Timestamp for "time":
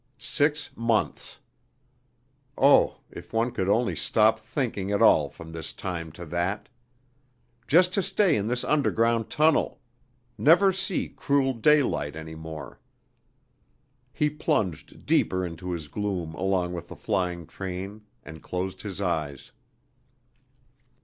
5.73-6.11